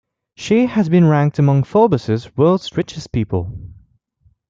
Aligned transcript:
Shi 0.35 0.65
has 0.65 0.89
been 0.89 1.05
ranked 1.07 1.37
among 1.37 1.61
Forbes' 1.63 2.35
World's 2.35 2.75
Richest 2.75 3.11
People. 3.11 3.51